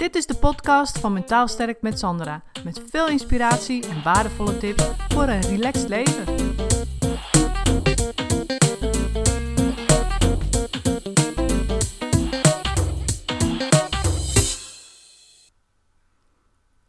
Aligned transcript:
Dit 0.00 0.14
is 0.14 0.26
de 0.26 0.36
podcast 0.36 0.98
van 0.98 1.12
Mentaal 1.12 1.48
Sterk 1.48 1.82
met 1.82 1.98
Sandra. 1.98 2.42
Met 2.64 2.82
veel 2.90 3.08
inspiratie 3.08 3.88
en 3.88 4.02
waardevolle 4.02 4.58
tips 4.58 4.84
voor 5.08 5.22
een 5.22 5.40
relaxed 5.40 5.88
leven. 5.88 6.24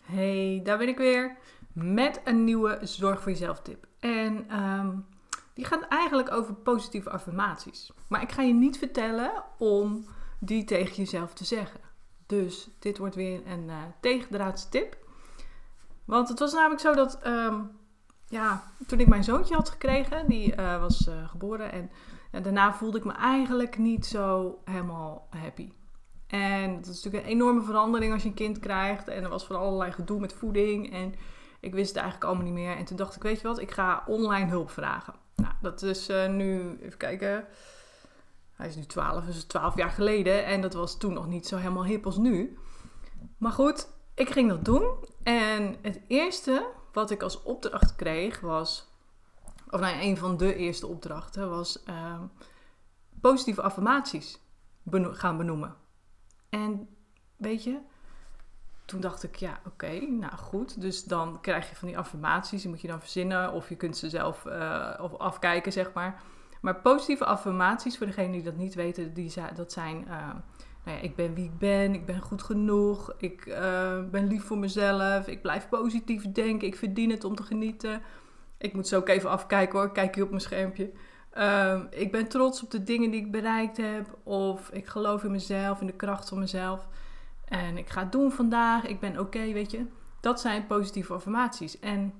Hey, 0.04 0.62
daar 0.64 0.78
ben 0.78 0.88
ik 0.88 0.98
weer 0.98 1.38
met 1.73 2.21
een 2.23 2.43
nieuwe 2.43 2.80
Zorg 2.82 3.21
voor 3.21 3.32
Jezelf 3.32 3.62
tip. 3.62 3.88
En 4.00 4.50
ehm, 4.50 4.98
die 5.54 5.66
gaat 5.66 5.88
eigenlijk 5.88 6.32
over 6.32 6.54
positieve 6.54 7.09
affirmaties. 7.09 7.91
Maar 8.07 8.21
ik 8.21 8.32
ga 8.32 8.41
je 8.41 8.54
niet 8.54 8.78
vertellen 8.78 9.43
om 9.57 10.05
die 10.39 10.64
tegen 10.64 10.96
jezelf 10.96 11.34
te 11.34 11.46
zeggen. 11.46 11.90
Dus 12.32 12.70
dit 12.79 12.98
wordt 12.98 13.16
weer 13.16 13.47
een 13.47 13.64
uh, 13.68 13.75
tegendraadse 14.00 14.70
tip. 14.70 14.97
Want 16.05 16.29
het 16.29 16.39
was 16.39 16.54
namelijk 16.54 16.82
zo 16.82 16.93
dat, 16.93 17.19
ehm, 17.21 17.60
ja, 18.28 18.71
toen 18.88 19.00
ik 19.00 19.07
mijn 19.07 19.24
zoontje 19.24 19.55
had 19.55 19.69
gekregen, 19.69 20.28
die 20.28 20.55
uh, 20.55 20.79
was 20.79 21.07
uh, 21.07 21.29
geboren. 21.29 21.71
En, 21.71 21.91
en, 22.32 22.43
daarna 22.43 22.74
voelde 22.74 22.97
ik 22.97 23.04
me 23.04 23.11
eigenlijk 23.11 23.78
niet 23.78 24.05
zo 24.05 24.60
helemaal 24.65 25.28
happy. 25.29 25.71
En 26.28 26.75
dat 26.75 26.88
is 26.88 27.04
natuurlijk 27.04 27.24
een 27.24 27.32
enorme 27.32 27.61
verandering 27.61 28.14
als 28.14 28.21
je 28.21 28.28
een 28.29 28.36
kind 28.36 28.60
krijgt. 28.60 29.07
En 29.07 29.24
er 29.24 29.29
was 29.29 29.46
van 29.46 29.55
allerlei 29.55 29.91
gedoe 29.91 30.19
met 30.19 30.33
voeding. 30.33 30.93
En 30.93 31.13
ik 31.60 31.74
wist 31.74 31.89
het 31.89 31.97
eigenlijk 31.97 32.25
allemaal 32.25 32.45
niet 32.45 32.63
meer. 32.63 32.75
En 32.77 32.86
toen 32.86 32.97
dacht 32.97 33.16
ik, 33.16 33.22
weet 33.22 33.41
je 33.41 33.47
wat, 33.47 33.59
ik 33.59 33.72
ga 33.72 34.03
online 34.08 34.50
hulp 34.50 34.69
vragen. 34.69 35.13
Nou, 35.36 35.53
dat 35.61 35.81
is 35.81 36.08
nu, 36.30 36.77
even 36.81 36.97
kijken, 36.97 37.45
hij 38.61 38.70
is 38.70 38.75
nu 38.75 38.86
12, 38.86 39.25
dus 39.25 39.44
12 39.44 39.75
jaar 39.75 39.89
geleden. 39.89 40.45
En 40.45 40.61
dat 40.61 40.73
was 40.73 40.97
toen 40.97 41.14
nog 41.14 41.28
niet 41.28 41.47
zo 41.47 41.58
helemaal 41.58 41.86
hip 41.86 42.06
als 42.06 42.17
nu. 42.17 42.58
Maar 43.38 43.52
goed, 43.52 43.88
ik 44.14 44.30
ging 44.30 44.50
dat 44.50 44.66
doen. 44.66 45.06
En 45.23 45.75
het 45.81 46.02
eerste 46.08 46.67
wat 46.92 47.11
ik 47.11 47.22
als 47.22 47.44
opdracht 47.44 47.95
kreeg 47.95 48.39
was. 48.39 48.89
Of 49.69 49.80
nou 49.80 49.95
ja, 49.95 50.02
een 50.02 50.17
van 50.17 50.38
de 50.38 50.55
eerste 50.55 50.88
opdrachten 50.88 51.50
was. 51.50 51.83
Uh, 51.89 52.22
positieve 53.22 53.61
affirmaties 53.61 54.39
gaan 54.91 55.38
benoemen. 55.38 55.75
En 56.50 56.89
weet 57.35 57.63
je, 57.63 57.80
toen 58.85 59.02
dacht 59.02 59.23
ik, 59.23 59.35
ja, 59.35 59.61
oké, 59.66 60.00
nou 60.00 60.38
goed. 60.38 60.81
Dus 60.81 61.03
dan 61.03 61.41
krijg 61.41 61.69
je 61.69 61.75
van 61.75 61.88
die 61.88 61.97
affirmaties, 61.97 62.61
die 62.61 62.69
moet 62.69 62.81
je 62.81 62.88
dan 62.88 63.00
verzinnen. 63.00 63.52
Of 63.52 63.69
je 63.69 63.75
kunt 63.75 63.97
ze 63.97 64.09
zelf 64.09 64.45
of 65.00 65.17
afkijken, 65.17 65.72
zeg 65.72 65.94
maar. 65.94 66.22
Maar 66.61 66.75
positieve 66.75 67.25
affirmaties, 67.25 67.97
voor 67.97 68.07
degenen 68.07 68.31
die 68.31 68.43
dat 68.43 68.55
niet 68.55 68.73
weten, 68.73 69.13
die, 69.13 69.33
dat 69.55 69.71
zijn... 69.71 70.05
Uh, 70.07 70.27
nou 70.85 70.97
ja, 70.97 71.03
ik 71.03 71.15
ben 71.15 71.33
wie 71.33 71.45
ik 71.45 71.57
ben, 71.57 71.93
ik 71.93 72.05
ben 72.05 72.21
goed 72.21 72.43
genoeg, 72.43 73.13
ik 73.17 73.45
uh, 73.45 74.03
ben 74.11 74.27
lief 74.27 74.43
voor 74.43 74.57
mezelf, 74.57 75.27
ik 75.27 75.41
blijf 75.41 75.69
positief 75.69 76.31
denken, 76.31 76.67
ik 76.67 76.75
verdien 76.75 77.09
het 77.09 77.23
om 77.23 77.35
te 77.35 77.43
genieten. 77.43 78.01
Ik 78.57 78.73
moet 78.73 78.87
zo 78.87 78.97
ook 78.97 79.07
even 79.07 79.29
afkijken 79.29 79.79
hoor, 79.79 79.91
kijk 79.91 80.15
hier 80.15 80.23
op 80.23 80.29
mijn 80.29 80.41
schermpje. 80.41 80.91
Uh, 81.37 81.81
ik 81.89 82.11
ben 82.11 82.27
trots 82.27 82.63
op 82.63 82.71
de 82.71 82.83
dingen 82.83 83.11
die 83.11 83.19
ik 83.19 83.31
bereikt 83.31 83.77
heb, 83.77 84.17
of 84.23 84.69
ik 84.69 84.87
geloof 84.87 85.23
in 85.23 85.31
mezelf, 85.31 85.81
in 85.81 85.87
de 85.87 85.93
kracht 85.93 86.29
van 86.29 86.39
mezelf. 86.39 86.87
En 87.45 87.77
ik 87.77 87.89
ga 87.89 88.01
het 88.01 88.11
doen 88.11 88.31
vandaag, 88.31 88.85
ik 88.85 88.99
ben 88.99 89.19
oké, 89.19 89.51
weet 89.51 89.71
je. 89.71 89.85
Dat 90.19 90.41
zijn 90.41 90.67
positieve 90.67 91.13
affirmaties. 91.13 91.79
En 91.79 92.13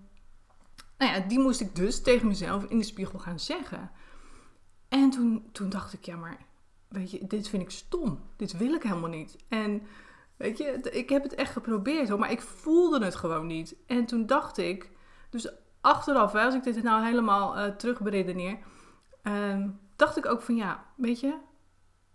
nou 0.98 1.12
ja, 1.12 1.20
die 1.20 1.40
moest 1.40 1.62
ik 1.62 1.76
dus 1.76 2.02
tegen 2.02 2.28
mezelf 2.28 2.64
in 2.64 2.78
de 2.78 2.84
spiegel 2.84 3.20
gaan 3.20 3.40
zeggen. 3.40 3.92
En 4.92 5.10
toen, 5.10 5.50
toen 5.52 5.70
dacht 5.70 5.94
ik, 5.94 6.06
ja, 6.06 6.16
maar 6.16 6.38
weet 6.88 7.12
je, 7.12 7.28
dit 7.28 7.50
vind 7.50 7.62
ik 7.62 7.70
stom. 7.70 8.20
Dit 8.36 8.58
wil 8.58 8.74
ik 8.74 8.84
helemaal 8.84 9.10
niet. 9.10 9.38
En 9.48 9.82
weet 10.38 10.58
je, 10.58 10.66
ik 10.92 11.10
heb 11.10 11.24
het 11.24 11.36
echt 11.36 11.52
geprobeerd 11.52 12.10
hoor, 12.10 12.20
maar 12.20 12.32
ik 12.32 12.42
voelde 12.42 13.06
het 13.06 13.16
gewoon 13.16 13.48
niet. 13.48 13.76
En 13.86 14.06
toen 14.06 14.26
dacht 14.26 14.58
ik, 14.58 14.90
dus 15.30 15.52
achteraf, 15.82 16.36
als 16.36 16.54
ik 16.54 16.64
dit 16.64 16.84
nou 16.84 17.04
helemaal 17.06 17.58
uh, 17.58 17.76
terug 17.76 18.02
beredeneer, 18.02 18.58
uh, 19.24 19.66
dacht 19.96 20.18
ik 20.18 20.26
ook 20.26 20.42
van 20.42 20.56
ja, 20.56 20.86
weet 20.96 21.20
je, 21.20 21.38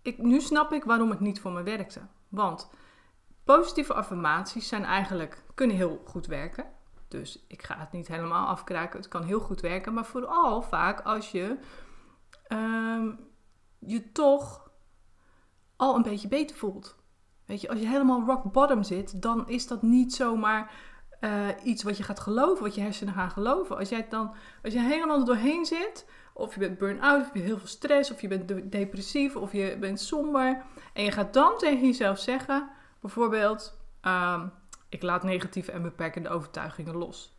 ik, 0.01 0.17
nu 0.17 0.41
snap 0.41 0.73
ik 0.73 0.83
waarom 0.83 1.09
het 1.09 1.19
niet 1.19 1.39
voor 1.39 1.51
me 1.51 1.63
werkte. 1.63 2.01
Want 2.27 2.69
positieve 3.43 3.93
affirmaties 3.93 4.67
zijn 4.67 4.83
eigenlijk, 4.83 5.43
kunnen 5.53 5.75
heel 5.75 6.01
goed 6.05 6.25
werken. 6.25 6.65
Dus 7.07 7.45
ik 7.47 7.63
ga 7.63 7.77
het 7.77 7.91
niet 7.91 8.07
helemaal 8.07 8.47
afkraken. 8.47 8.99
Het 8.99 9.07
kan 9.07 9.23
heel 9.23 9.39
goed 9.39 9.61
werken. 9.61 9.93
Maar 9.93 10.05
vooral 10.05 10.61
vaak 10.61 11.01
als 11.01 11.31
je 11.31 11.57
um, 12.47 13.19
je 13.79 14.11
toch 14.11 14.71
al 15.75 15.95
een 15.95 16.03
beetje 16.03 16.27
beter 16.27 16.55
voelt. 16.55 16.95
Weet 17.45 17.61
je, 17.61 17.69
als 17.69 17.79
je 17.79 17.87
helemaal 17.87 18.25
rock 18.25 18.51
bottom 18.51 18.83
zit, 18.83 19.21
dan 19.21 19.49
is 19.49 19.67
dat 19.67 19.81
niet 19.81 20.13
zomaar 20.13 20.71
uh, 21.21 21.47
iets 21.63 21.83
wat 21.83 21.97
je 21.97 22.03
gaat 22.03 22.19
geloven, 22.19 22.63
wat 22.63 22.75
je 22.75 22.81
hersenen 22.81 23.13
gaan 23.13 23.31
geloven. 23.31 23.77
Als 23.77 23.89
jij 23.89 24.07
dan, 24.09 24.33
als 24.63 24.73
je 24.73 24.79
helemaal 24.79 25.19
er 25.19 25.25
doorheen 25.25 25.65
zit, 25.65 26.05
of 26.33 26.53
je 26.53 26.59
bent 26.59 26.77
burn-out, 26.77 27.21
of 27.21 27.27
je 27.27 27.33
hebt 27.33 27.45
heel 27.45 27.57
veel 27.57 27.67
stress, 27.67 28.11
of 28.11 28.21
je 28.21 28.27
bent 28.27 28.71
depressief, 28.71 29.35
of 29.35 29.51
je 29.51 29.77
bent 29.79 29.99
somber, 29.99 30.63
en 30.93 31.03
je 31.03 31.11
gaat 31.11 31.33
dan 31.33 31.57
tegen 31.57 31.85
jezelf 31.85 32.19
zeggen, 32.19 32.69
bijvoorbeeld, 33.01 33.77
um, 34.01 34.51
ik 34.89 35.01
laat 35.01 35.23
negatieve 35.23 35.71
en 35.71 35.81
beperkende 35.81 36.29
overtuigingen 36.29 36.95
los. 36.95 37.35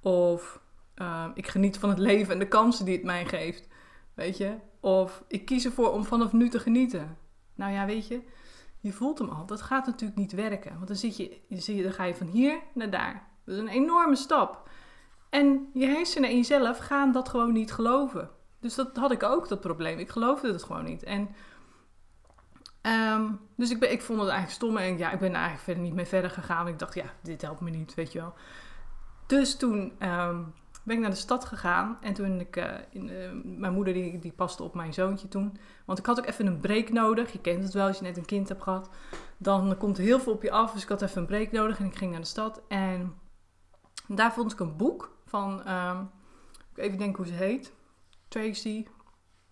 Of 0.00 0.60
uh, 0.96 1.24
ik 1.34 1.46
geniet 1.46 1.78
van 1.78 1.88
het 1.88 1.98
leven 1.98 2.32
en 2.32 2.38
de 2.38 2.48
kansen 2.48 2.84
die 2.84 2.94
het 2.94 3.04
mij 3.04 3.26
geeft. 3.26 3.68
Weet 4.16 4.36
je? 4.36 4.56
Of 4.80 5.24
ik 5.28 5.44
kies 5.44 5.64
ervoor 5.64 5.92
om 5.92 6.04
vanaf 6.04 6.32
nu 6.32 6.48
te 6.48 6.58
genieten. 6.58 7.16
Nou 7.54 7.72
ja, 7.72 7.86
weet 7.86 8.08
je, 8.08 8.22
je 8.80 8.92
voelt 8.92 9.18
hem 9.18 9.28
al. 9.28 9.46
Dat 9.46 9.62
gaat 9.62 9.86
natuurlijk 9.86 10.18
niet 10.18 10.32
werken. 10.32 10.74
Want 10.74 10.86
dan, 10.86 10.96
zit 10.96 11.16
je, 11.16 11.40
je, 11.48 11.82
dan 11.82 11.92
ga 11.92 12.04
je 12.04 12.14
van 12.14 12.26
hier 12.26 12.58
naar 12.74 12.90
daar. 12.90 13.28
Dat 13.44 13.54
is 13.54 13.60
een 13.60 13.68
enorme 13.68 14.16
stap. 14.16 14.68
En 15.30 15.70
je 15.74 15.86
hersenen 15.86 16.30
en 16.30 16.36
jezelf 16.36 16.78
gaan 16.78 17.12
dat 17.12 17.28
gewoon 17.28 17.52
niet 17.52 17.72
geloven. 17.72 18.30
Dus 18.60 18.74
dat 18.74 18.96
had 18.96 19.10
ik 19.10 19.22
ook, 19.22 19.48
dat 19.48 19.60
probleem. 19.60 19.98
Ik 19.98 20.10
geloofde 20.10 20.52
het 20.52 20.62
gewoon 20.62 20.84
niet. 20.84 21.02
En, 21.02 21.28
um, 22.82 23.40
dus 23.56 23.70
ik, 23.70 23.80
ben, 23.80 23.92
ik 23.92 24.02
vond 24.02 24.20
het 24.20 24.28
eigenlijk 24.28 24.60
stom. 24.62 24.76
En 24.76 24.98
ja, 24.98 25.10
ik 25.10 25.18
ben 25.18 25.28
er 25.28 25.34
eigenlijk 25.34 25.64
verder 25.64 25.82
niet 25.82 25.94
mee 25.94 26.06
verder 26.06 26.30
gegaan. 26.30 26.68
Ik 26.68 26.78
dacht, 26.78 26.94
ja, 26.94 27.12
dit 27.22 27.42
helpt 27.42 27.60
me 27.60 27.70
niet, 27.70 27.94
weet 27.94 28.12
je 28.12 28.18
wel. 28.18 28.34
Dus 29.26 29.56
toen 29.56 29.92
um, 30.02 30.54
ben 30.86 30.96
ik 30.96 31.02
naar 31.02 31.10
de 31.10 31.16
stad 31.16 31.44
gegaan. 31.44 31.98
En 32.00 32.14
toen 32.14 32.40
ik, 32.40 32.56
uh, 32.56 32.74
in, 32.90 33.08
uh, 33.08 33.30
mijn 33.44 33.72
moeder 33.72 33.94
die, 33.94 34.18
die 34.18 34.32
paste 34.32 34.62
op 34.62 34.74
mijn 34.74 34.94
zoontje 34.94 35.28
toen. 35.28 35.56
Want 35.84 35.98
ik 35.98 36.06
had 36.06 36.18
ook 36.18 36.26
even 36.26 36.46
een 36.46 36.60
break 36.60 36.88
nodig. 36.88 37.32
Je 37.32 37.40
kent 37.40 37.62
het 37.62 37.72
wel 37.72 37.86
als 37.86 37.98
je 37.98 38.02
net 38.02 38.16
een 38.16 38.24
kind 38.24 38.48
hebt 38.48 38.62
gehad. 38.62 38.90
Dan 39.36 39.76
komt 39.76 39.98
er 39.98 40.04
heel 40.04 40.20
veel 40.20 40.32
op 40.32 40.42
je 40.42 40.50
af. 40.50 40.72
Dus 40.72 40.82
ik 40.82 40.88
had 40.88 41.02
even 41.02 41.20
een 41.20 41.26
break 41.26 41.52
nodig 41.52 41.78
en 41.78 41.84
ik 41.84 41.96
ging 41.96 42.10
naar 42.10 42.20
de 42.20 42.26
stad. 42.26 42.62
En 42.68 43.14
daar 44.08 44.32
vond 44.32 44.52
ik 44.52 44.60
een 44.60 44.76
boek 44.76 45.16
van, 45.24 45.68
um, 45.68 46.10
even 46.74 46.98
denken 46.98 47.16
hoe 47.16 47.32
ze 47.32 47.44
heet. 47.44 47.72
Tracy, 48.28 48.86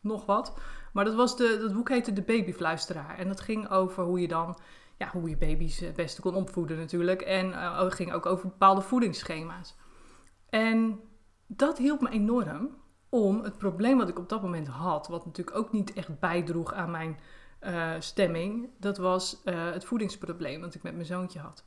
nog 0.01 0.27
wat. 0.27 0.59
Maar 0.93 1.05
dat, 1.05 1.15
was 1.15 1.37
de, 1.37 1.59
dat 1.61 1.73
boek 1.73 1.89
heette 1.89 2.13
De 2.13 2.23
Babyfluisteraar. 2.23 3.19
En 3.19 3.29
dat 3.29 3.41
ging 3.41 3.71
over 3.71 4.05
hoe 4.05 4.21
je 4.21 4.29
dan, 4.29 4.59
ja, 4.97 5.09
hoe 5.13 5.29
je 5.29 5.37
baby's 5.37 5.81
het 5.81 5.97
beste 5.97 6.21
kon 6.21 6.35
opvoeden 6.35 6.77
natuurlijk. 6.77 7.23
En 7.23 7.47
uh, 7.47 7.91
ging 7.91 8.13
ook 8.13 8.27
over 8.27 8.49
bepaalde 8.49 8.81
voedingsschema's. 8.81 9.77
En 10.51 11.01
dat 11.47 11.79
hielp 11.79 12.01
me 12.01 12.11
enorm 12.11 12.71
om 13.09 13.43
het 13.43 13.59
probleem 13.59 13.99
wat 13.99 14.09
ik 14.09 14.19
op 14.19 14.29
dat 14.29 14.43
moment 14.43 14.67
had, 14.67 15.09
wat 15.09 15.27
natuurlijk 15.27 15.57
ook 15.57 15.73
niet 15.73 15.93
echt 15.93 16.21
bijdroeg 16.21 16.73
aan 16.73 16.91
mijn 16.91 17.19
uh, 17.61 17.91
stemming, 17.99 18.69
dat 18.79 18.99
was 18.99 19.41
uh, 19.45 19.71
het 19.71 19.85
voedingsprobleem 19.85 20.61
dat 20.61 20.75
ik 20.75 20.83
met 20.83 20.95
mijn 20.95 21.07
zoontje 21.07 21.39
had. 21.39 21.65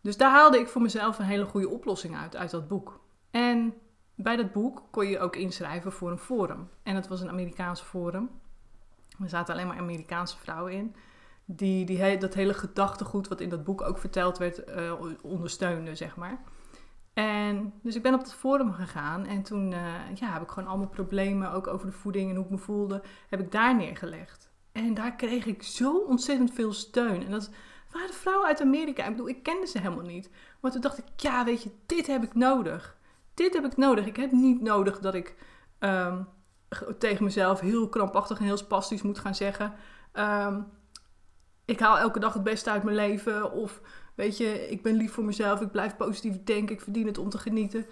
Dus 0.00 0.16
daar 0.16 0.30
haalde 0.30 0.58
ik 0.58 0.68
voor 0.68 0.82
mezelf 0.82 1.18
een 1.18 1.24
hele 1.24 1.44
goede 1.44 1.68
oplossing 1.68 2.16
uit, 2.16 2.36
uit 2.36 2.50
dat 2.50 2.68
boek. 2.68 3.00
En 3.30 3.74
bij 4.14 4.36
dat 4.36 4.52
boek 4.52 4.82
kon 4.90 5.06
je 5.06 5.18
ook 5.18 5.36
inschrijven 5.36 5.92
voor 5.92 6.10
een 6.10 6.18
forum. 6.18 6.68
En 6.82 6.94
het 6.94 7.08
was 7.08 7.20
een 7.20 7.28
Amerikaans 7.28 7.80
forum. 7.80 8.30
Er 9.22 9.28
zaten 9.28 9.54
alleen 9.54 9.66
maar 9.66 9.78
Amerikaanse 9.78 10.38
vrouwen 10.38 10.72
in. 10.72 10.94
Die, 11.44 11.84
die 11.84 12.18
dat 12.18 12.34
hele 12.34 12.54
gedachtegoed 12.54 13.28
wat 13.28 13.40
in 13.40 13.48
dat 13.48 13.64
boek 13.64 13.82
ook 13.82 13.98
verteld 13.98 14.38
werd, 14.38 14.68
uh, 14.68 14.92
ondersteunden, 15.22 15.96
zeg 15.96 16.16
maar. 16.16 16.38
En 17.14 17.72
dus 17.82 17.94
ik 17.94 18.02
ben 18.02 18.14
op 18.14 18.20
het 18.20 18.34
forum 18.34 18.72
gegaan 18.72 19.26
en 19.26 19.42
toen 19.42 19.70
uh, 19.70 20.14
ja, 20.14 20.32
heb 20.32 20.42
ik 20.42 20.50
gewoon 20.50 20.68
allemaal 20.68 20.88
problemen, 20.88 21.52
ook 21.52 21.66
over 21.66 21.86
de 21.86 21.92
voeding 21.92 22.30
en 22.30 22.36
hoe 22.36 22.44
ik 22.44 22.50
me 22.50 22.58
voelde, 22.58 23.02
heb 23.28 23.40
ik 23.40 23.52
daar 23.52 23.76
neergelegd. 23.76 24.52
En 24.72 24.94
daar 24.94 25.14
kreeg 25.14 25.46
ik 25.46 25.62
zo 25.62 25.98
ontzettend 25.98 26.52
veel 26.52 26.72
steun. 26.72 27.24
En 27.24 27.30
dat 27.30 27.50
waren 27.92 28.14
vrouwen 28.14 28.46
uit 28.46 28.60
Amerika. 28.60 29.04
Ik 29.04 29.10
bedoel, 29.10 29.28
ik 29.28 29.42
kende 29.42 29.66
ze 29.66 29.78
helemaal 29.78 30.04
niet. 30.04 30.30
Maar 30.60 30.70
toen 30.70 30.80
dacht 30.80 30.98
ik, 30.98 31.04
ja, 31.16 31.44
weet 31.44 31.62
je, 31.62 31.70
dit 31.86 32.06
heb 32.06 32.22
ik 32.22 32.34
nodig. 32.34 32.96
Dit 33.34 33.54
heb 33.54 33.64
ik 33.64 33.76
nodig. 33.76 34.06
Ik 34.06 34.16
heb 34.16 34.32
niet 34.32 34.60
nodig 34.60 34.98
dat 34.98 35.14
ik 35.14 35.34
um, 35.78 36.28
tegen 36.98 37.24
mezelf 37.24 37.60
heel 37.60 37.88
krampachtig 37.88 38.38
en 38.38 38.44
heel 38.44 38.56
spastisch 38.56 39.02
moet 39.02 39.18
gaan 39.18 39.34
zeggen. 39.34 39.72
Um, 40.12 40.66
ik 41.64 41.80
haal 41.80 41.98
elke 41.98 42.18
dag 42.18 42.32
het 42.32 42.42
beste 42.42 42.70
uit 42.70 42.82
mijn 42.82 42.96
leven. 42.96 43.52
Of 43.52 43.80
Weet 44.14 44.36
je, 44.36 44.68
ik 44.70 44.82
ben 44.82 44.94
lief 44.94 45.12
voor 45.12 45.24
mezelf, 45.24 45.60
ik 45.60 45.70
blijf 45.70 45.96
positief 45.96 46.44
denken, 46.44 46.74
ik 46.74 46.80
verdien 46.80 47.06
het 47.06 47.18
om 47.18 47.28
te 47.28 47.38
genieten. 47.38 47.86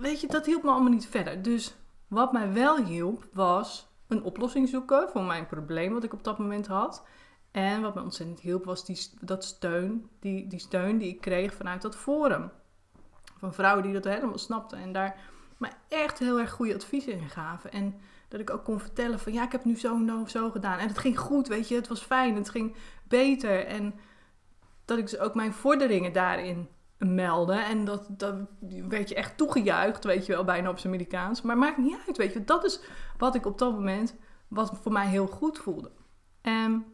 Weet 0.00 0.20
je, 0.20 0.26
dat 0.26 0.46
hielp 0.46 0.62
me 0.62 0.70
allemaal 0.70 0.92
niet 0.92 1.06
verder. 1.06 1.42
Dus 1.42 1.76
wat 2.08 2.32
mij 2.32 2.52
wel 2.52 2.84
hielp, 2.84 3.28
was 3.32 3.88
een 4.08 4.22
oplossing 4.22 4.68
zoeken 4.68 5.08
voor 5.08 5.22
mijn 5.22 5.46
probleem 5.46 5.92
wat 5.92 6.04
ik 6.04 6.12
op 6.12 6.24
dat 6.24 6.38
moment 6.38 6.66
had. 6.66 7.04
En 7.50 7.80
wat 7.80 7.94
me 7.94 8.02
ontzettend 8.02 8.40
hielp 8.40 8.64
was 8.64 8.84
die, 8.84 9.08
dat 9.20 9.44
steun, 9.44 10.08
die, 10.20 10.46
die 10.46 10.58
steun 10.58 10.98
die 10.98 11.08
ik 11.08 11.20
kreeg 11.20 11.54
vanuit 11.54 11.82
dat 11.82 11.96
forum. 11.96 12.50
Van 13.38 13.54
vrouwen 13.54 13.82
die 13.84 13.92
dat 13.92 14.04
helemaal 14.04 14.38
snapten 14.38 14.78
en 14.78 14.92
daar 14.92 15.16
me 15.56 15.68
echt 15.88 16.18
heel 16.18 16.40
erg 16.40 16.50
goede 16.50 16.74
adviezen 16.74 17.12
in 17.12 17.28
gaven. 17.28 17.72
En 17.72 17.94
dat 18.28 18.40
ik 18.40 18.50
ook 18.50 18.64
kon 18.64 18.80
vertellen 18.80 19.18
van 19.18 19.32
ja, 19.32 19.44
ik 19.44 19.52
heb 19.52 19.64
nu 19.64 19.78
zo 19.78 19.96
en 19.96 20.30
zo 20.30 20.50
gedaan. 20.50 20.78
En 20.78 20.88
het 20.88 20.98
ging 20.98 21.18
goed, 21.18 21.48
weet 21.48 21.68
je, 21.68 21.74
het 21.74 21.88
was 21.88 22.02
fijn, 22.02 22.36
het 22.36 22.48
ging 22.48 22.76
beter. 23.08 23.66
En 23.66 23.94
dat 24.88 24.98
ik 24.98 25.10
dus 25.10 25.18
ook 25.18 25.34
mijn 25.34 25.52
vorderingen 25.52 26.12
daarin 26.12 26.68
meldde. 26.98 27.52
En 27.52 27.84
dat, 27.84 28.06
dat 28.08 28.34
werd 28.88 29.08
je 29.08 29.14
echt 29.14 29.36
toegejuicht, 29.36 30.04
weet 30.04 30.26
je 30.26 30.32
wel, 30.32 30.44
bijna 30.44 30.70
op 30.70 30.78
zijn 30.78 30.92
Amerikaans. 30.92 31.42
Maar 31.42 31.58
maakt 31.58 31.78
niet 31.78 31.96
uit, 32.06 32.16
weet 32.16 32.32
je. 32.32 32.44
Dat 32.44 32.64
is 32.64 32.80
wat 33.18 33.34
ik 33.34 33.46
op 33.46 33.58
dat 33.58 33.72
moment, 33.72 34.16
wat 34.48 34.78
voor 34.82 34.92
mij 34.92 35.06
heel 35.06 35.26
goed 35.26 35.58
voelde. 35.58 35.90
En 36.40 36.86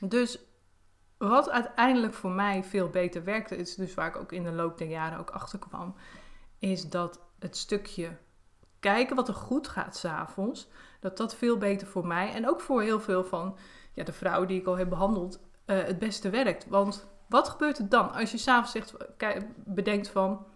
dus 0.00 0.38
wat 1.16 1.50
uiteindelijk 1.50 2.14
voor 2.14 2.30
mij 2.30 2.64
veel 2.64 2.88
beter 2.88 3.24
werkte, 3.24 3.56
is 3.56 3.74
dus 3.74 3.94
waar 3.94 4.08
ik 4.08 4.16
ook 4.16 4.32
in 4.32 4.44
de 4.44 4.52
loop 4.52 4.78
der 4.78 4.88
jaren 4.88 5.18
ook 5.18 5.30
achter 5.30 5.58
kwam, 5.58 5.94
is 6.58 6.88
dat 6.90 7.20
het 7.38 7.56
stukje 7.56 8.16
kijken 8.80 9.16
wat 9.16 9.28
er 9.28 9.34
goed 9.34 9.68
gaat 9.68 9.96
s'avonds, 9.96 10.68
dat 11.00 11.16
dat 11.16 11.34
veel 11.34 11.58
beter 11.58 11.86
voor 11.86 12.06
mij 12.06 12.32
en 12.32 12.48
ook 12.48 12.60
voor 12.60 12.82
heel 12.82 13.00
veel 13.00 13.24
van 13.24 13.56
ja, 13.92 14.04
de 14.04 14.12
vrouwen 14.12 14.48
die 14.48 14.60
ik 14.60 14.66
al 14.66 14.76
heb 14.76 14.88
behandeld, 14.88 15.47
uh, 15.70 15.84
het 15.84 15.98
beste 15.98 16.30
werkt. 16.30 16.66
Want 16.68 17.06
wat 17.28 17.48
gebeurt 17.48 17.78
er 17.78 17.88
dan 17.88 18.12
als 18.12 18.30
je 18.30 18.38
s'avonds 18.38 18.72
zegt, 18.72 18.94
bedenkt 19.54 20.08
van, 20.08 20.46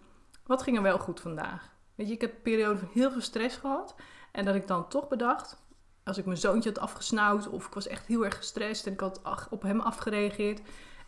wat 0.45 0.61
ging 0.61 0.77
er 0.77 0.83
wel 0.83 0.99
goed 0.99 1.19
vandaag? 1.19 1.71
Weet 1.95 2.07
je, 2.07 2.13
ik 2.13 2.21
heb 2.21 2.33
een 2.35 2.41
periode 2.41 2.79
van 2.79 2.89
heel 2.93 3.11
veel 3.11 3.21
stress 3.21 3.57
gehad 3.57 3.95
en 4.31 4.45
dat 4.45 4.55
ik 4.55 4.67
dan 4.67 4.87
toch 4.87 5.07
bedacht, 5.07 5.61
als 6.03 6.17
ik 6.17 6.25
mijn 6.25 6.37
zoontje 6.37 6.69
had 6.69 6.79
afgesnauwd 6.79 7.47
of 7.47 7.65
ik 7.67 7.73
was 7.73 7.87
echt 7.87 8.05
heel 8.05 8.25
erg 8.25 8.37
gestrest 8.37 8.85
en 8.85 8.93
ik 8.93 8.99
had 8.99 9.21
op 9.49 9.61
hem 9.61 9.79
afgereageerd 9.79 10.61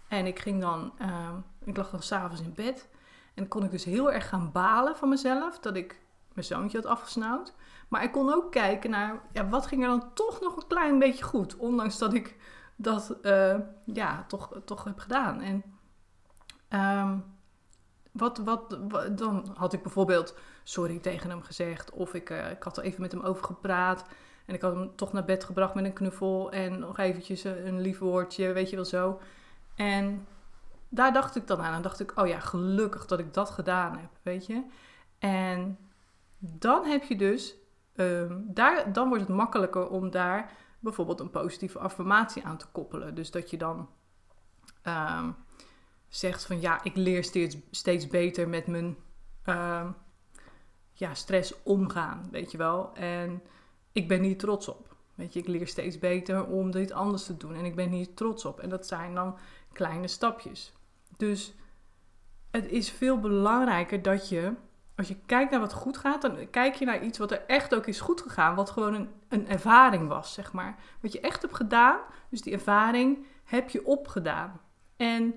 en 0.07 0.25
ik 0.25 0.39
ging 0.39 0.61
dan, 0.61 0.93
uh, 1.01 1.29
ik 1.63 1.77
lag 1.77 1.89
dan 1.89 2.01
s'avonds 2.01 2.41
in 2.41 2.53
bed 2.53 2.89
en 3.33 3.47
kon 3.47 3.63
ik 3.63 3.71
dus 3.71 3.83
heel 3.83 4.11
erg 4.11 4.29
gaan 4.29 4.51
balen 4.51 4.95
van 4.95 5.09
mezelf 5.09 5.59
dat 5.59 5.75
ik 5.75 5.99
mijn 6.33 6.47
zoontje 6.47 6.77
had 6.77 6.87
afgesnauwd. 6.87 7.53
Maar 7.87 8.03
ik 8.03 8.11
kon 8.11 8.33
ook 8.33 8.51
kijken 8.51 8.89
naar, 8.89 9.21
ja, 9.33 9.49
wat 9.49 9.67
ging 9.67 9.81
er 9.81 9.87
dan 9.87 10.13
toch 10.13 10.41
nog 10.41 10.55
een 10.55 10.67
klein 10.67 10.99
beetje 10.99 11.23
goed, 11.23 11.55
ondanks 11.55 11.97
dat 11.97 12.13
ik 12.13 12.35
dat 12.75 13.17
uh, 13.21 13.55
ja, 13.85 14.25
toch, 14.27 14.61
toch 14.65 14.83
heb 14.83 14.99
gedaan. 14.99 15.41
En 15.41 15.63
um, 16.69 17.23
wat, 18.11 18.37
wat, 18.37 18.77
dan 19.17 19.47
had 19.57 19.73
ik 19.73 19.81
bijvoorbeeld 19.81 20.37
sorry 20.63 20.99
tegen 20.99 21.29
hem 21.29 21.41
gezegd. 21.41 21.91
Of 21.91 22.13
ik, 22.13 22.29
uh, 22.29 22.51
ik 22.51 22.63
had 22.63 22.77
er 22.77 22.83
even 22.83 23.01
met 23.01 23.11
hem 23.11 23.21
over 23.21 23.43
gepraat. 23.43 24.05
En 24.45 24.53
ik 24.53 24.61
had 24.61 24.75
hem 24.75 24.95
toch 24.95 25.13
naar 25.13 25.25
bed 25.25 25.43
gebracht 25.43 25.73
met 25.73 25.85
een 25.85 25.93
knuffel. 25.93 26.51
En 26.51 26.79
nog 26.79 26.97
eventjes 26.97 27.43
een 27.43 27.81
lief 27.81 27.99
woordje, 27.99 28.53
weet 28.53 28.69
je 28.69 28.75
wel 28.75 28.85
zo. 28.85 29.19
En 29.75 30.27
daar 30.89 31.13
dacht 31.13 31.35
ik 31.35 31.47
dan 31.47 31.61
aan. 31.61 31.73
En 31.73 31.81
dacht 31.81 31.99
ik, 31.99 32.19
oh 32.19 32.27
ja, 32.27 32.39
gelukkig 32.39 33.05
dat 33.05 33.19
ik 33.19 33.33
dat 33.33 33.49
gedaan 33.49 33.97
heb, 33.97 34.09
weet 34.21 34.45
je. 34.45 34.63
En 35.19 35.77
dan 36.39 36.85
heb 36.85 37.03
je 37.03 37.15
dus, 37.15 37.55
um, 37.95 38.45
daar, 38.47 38.93
dan 38.93 39.07
wordt 39.07 39.23
het 39.23 39.35
makkelijker 39.35 39.89
om 39.89 40.11
daar 40.11 40.51
bijvoorbeeld 40.85 41.19
een 41.19 41.29
positieve 41.29 41.79
affirmatie 41.79 42.43
aan 42.43 42.57
te 42.57 42.67
koppelen. 42.71 43.15
Dus 43.15 43.31
dat 43.31 43.49
je 43.49 43.57
dan 43.57 43.89
um, 44.83 45.35
zegt 46.07 46.45
van 46.45 46.61
ja, 46.61 46.83
ik 46.83 46.95
leer 46.95 47.23
steeds, 47.23 47.57
steeds 47.71 48.07
beter 48.07 48.49
met 48.49 48.67
mijn 48.67 48.97
um, 49.45 49.95
ja, 50.93 51.13
stress 51.13 51.63
omgaan, 51.63 52.27
weet 52.31 52.51
je 52.51 52.57
wel. 52.57 52.93
En 52.93 53.41
ik 53.91 54.07
ben 54.07 54.21
hier 54.21 54.37
trots 54.37 54.67
op. 54.67 54.95
Weet 55.15 55.33
je, 55.33 55.39
ik 55.39 55.47
leer 55.47 55.67
steeds 55.67 55.99
beter 55.99 56.45
om 56.45 56.71
dit 56.71 56.91
anders 56.91 57.25
te 57.25 57.37
doen. 57.37 57.53
En 57.53 57.65
ik 57.65 57.75
ben 57.75 57.89
hier 57.89 58.13
trots 58.13 58.45
op. 58.45 58.59
En 58.59 58.69
dat 58.69 58.87
zijn 58.87 59.15
dan 59.15 59.37
kleine 59.71 60.07
stapjes. 60.07 60.73
Dus 61.17 61.53
het 62.51 62.67
is 62.67 62.91
veel 62.91 63.19
belangrijker 63.19 64.01
dat 64.01 64.29
je 64.29 64.53
als 64.95 65.07
je 65.07 65.17
kijkt 65.25 65.51
naar 65.51 65.59
wat 65.59 65.73
goed 65.73 65.97
gaat, 65.97 66.21
dan 66.21 66.49
kijk 66.49 66.75
je 66.75 66.85
naar 66.85 67.03
iets 67.03 67.17
wat 67.17 67.31
er 67.31 67.43
echt 67.47 67.75
ook 67.75 67.85
is 67.85 67.99
goed 67.99 68.21
gegaan. 68.21 68.55
Wat 68.55 68.69
gewoon 68.69 68.93
een, 68.93 69.09
een 69.29 69.47
ervaring 69.47 70.07
was, 70.07 70.33
zeg 70.33 70.53
maar. 70.53 70.75
Wat 71.01 71.11
je 71.11 71.19
echt 71.19 71.41
hebt 71.41 71.55
gedaan, 71.55 71.99
dus 72.29 72.41
die 72.41 72.53
ervaring 72.53 73.25
heb 73.43 73.69
je 73.69 73.85
opgedaan. 73.85 74.59
En 74.97 75.35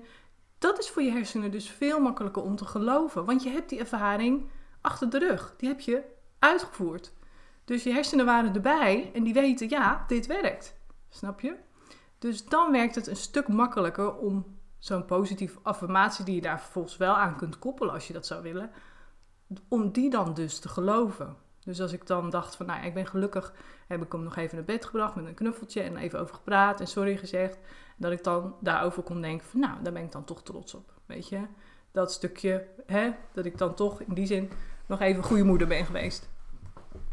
dat 0.57 0.79
is 0.79 0.89
voor 0.89 1.01
je 1.01 1.11
hersenen 1.11 1.51
dus 1.51 1.69
veel 1.69 1.99
makkelijker 1.99 2.43
om 2.43 2.55
te 2.55 2.65
geloven. 2.65 3.25
Want 3.25 3.43
je 3.43 3.49
hebt 3.49 3.69
die 3.69 3.79
ervaring 3.79 4.49
achter 4.81 5.09
de 5.09 5.19
rug. 5.19 5.53
Die 5.57 5.69
heb 5.69 5.79
je 5.79 6.03
uitgevoerd. 6.39 7.13
Dus 7.65 7.83
je 7.83 7.93
hersenen 7.93 8.25
waren 8.25 8.53
erbij 8.53 9.11
en 9.13 9.23
die 9.23 9.33
weten, 9.33 9.69
ja, 9.69 10.03
dit 10.07 10.27
werkt. 10.27 10.75
Snap 11.09 11.39
je? 11.39 11.55
Dus 12.19 12.45
dan 12.45 12.71
werkt 12.71 12.95
het 12.95 13.07
een 13.07 13.15
stuk 13.15 13.47
makkelijker 13.47 14.15
om 14.15 14.57
zo'n 14.77 15.05
positieve 15.05 15.59
affirmatie 15.63 16.25
die 16.25 16.35
je 16.35 16.41
daar 16.41 16.61
vervolgens 16.61 16.97
wel 16.97 17.15
aan 17.15 17.37
kunt 17.37 17.59
koppelen 17.59 17.93
als 17.93 18.07
je 18.07 18.13
dat 18.13 18.25
zou 18.25 18.41
willen 18.41 18.71
om 19.67 19.91
die 19.91 20.09
dan 20.09 20.33
dus 20.33 20.59
te 20.59 20.69
geloven. 20.69 21.35
Dus 21.59 21.81
als 21.81 21.93
ik 21.93 22.07
dan 22.07 22.29
dacht 22.29 22.55
van, 22.55 22.65
nou, 22.65 22.85
ik 22.85 22.93
ben 22.93 23.05
gelukkig, 23.05 23.53
heb 23.87 24.01
ik 24.01 24.11
hem 24.11 24.23
nog 24.23 24.35
even 24.35 24.55
naar 24.55 24.65
bed 24.65 24.85
gebracht 24.85 25.15
met 25.15 25.25
een 25.25 25.33
knuffeltje 25.33 25.81
en 25.81 25.97
even 25.97 26.19
over 26.19 26.35
gepraat 26.35 26.79
en 26.79 26.87
sorry 26.87 27.17
gezegd, 27.17 27.57
dat 27.97 28.11
ik 28.11 28.23
dan 28.23 28.55
daarover 28.61 29.03
kon 29.03 29.21
denken 29.21 29.47
van, 29.47 29.59
nou, 29.59 29.83
daar 29.83 29.93
ben 29.93 30.03
ik 30.03 30.11
dan 30.11 30.23
toch 30.23 30.43
trots 30.43 30.73
op, 30.73 30.93
weet 31.05 31.29
je. 31.29 31.41
Dat 31.91 32.11
stukje, 32.11 32.67
hè, 32.85 33.11
dat 33.33 33.45
ik 33.45 33.57
dan 33.57 33.73
toch 33.73 34.01
in 34.01 34.13
die 34.13 34.25
zin 34.25 34.51
nog 34.85 34.99
even 34.99 35.23
goede 35.23 35.43
moeder 35.43 35.67
ben 35.67 35.85
geweest. 35.85 36.29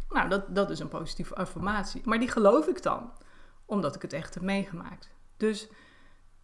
Nou, 0.09 0.29
dat, 0.29 0.55
dat 0.55 0.71
is 0.71 0.79
een 0.79 0.89
positieve 0.89 1.35
affirmatie. 1.35 2.03
Maar 2.05 2.19
die 2.19 2.31
geloof 2.31 2.67
ik 2.67 2.83
dan, 2.83 3.13
omdat 3.65 3.95
ik 3.95 4.03
het 4.03 4.13
echt 4.13 4.35
heb 4.35 4.43
meegemaakt. 4.43 5.11
Dus 5.37 5.69